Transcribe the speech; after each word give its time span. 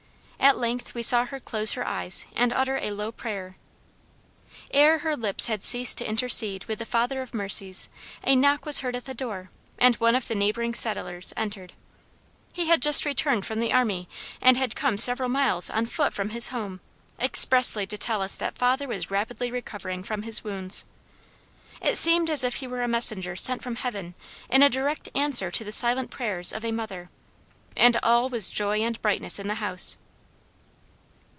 At 0.43 0.57
length 0.57 0.95
we 0.95 1.03
saw 1.03 1.25
her 1.25 1.39
close 1.39 1.73
her 1.73 1.85
eyes 1.85 2.25
and 2.35 2.51
utter 2.51 2.75
a 2.77 2.91
low 2.91 3.11
prayer. 3.11 3.57
Ere 4.71 4.97
her 4.99 5.15
lips 5.15 5.45
had 5.45 5.63
ceased 5.63 5.99
to 5.99 6.05
intercede 6.09 6.65
with 6.65 6.79
the 6.79 6.85
Father 6.85 7.21
of 7.21 7.35
mercies, 7.35 7.87
a 8.23 8.35
knock 8.35 8.65
was 8.65 8.79
heard 8.79 8.95
at 8.95 9.05
the 9.05 9.13
door 9.13 9.51
and 9.77 9.95
one 9.97 10.15
of 10.15 10.27
the 10.27 10.33
neighboring 10.35 10.73
settlers 10.73 11.31
entered. 11.37 11.73
He 12.51 12.65
had 12.67 12.81
just 12.81 13.05
returned 13.05 13.45
from 13.45 13.59
the 13.59 13.71
army 13.71 14.09
and 14.41 14.57
had 14.57 14.75
come 14.75 14.97
several 14.97 15.29
miles 15.29 15.69
on 15.69 15.85
foot 15.85 16.11
from 16.11 16.29
his 16.31 16.47
home, 16.47 16.81
expressly 17.19 17.85
to 17.85 17.97
tell 17.97 18.21
us 18.21 18.35
that 18.37 18.57
father 18.57 18.87
was 18.87 19.11
rapidly 19.11 19.51
recovering 19.51 20.03
from 20.03 20.23
his 20.23 20.43
wounds. 20.43 20.85
It 21.81 21.97
seemed 21.97 22.31
as 22.31 22.43
if 22.43 22.55
he 22.55 22.67
were 22.67 22.81
a 22.81 22.87
messenger 22.89 23.35
sent 23.35 23.61
from 23.61 23.75
heaven 23.75 24.15
in 24.49 24.69
direct 24.71 25.07
answer 25.13 25.51
to 25.51 25.63
the 25.63 25.71
silent 25.71 26.09
prayers 26.09 26.51
of 26.51 26.65
a 26.65 26.71
mother, 26.71 27.09
and 27.77 27.95
all 28.01 28.27
was 28.27 28.49
joy 28.49 28.79
and 28.79 28.99
brightness 29.03 29.37
in 29.39 29.47
the 29.47 29.55
house." 29.61 29.97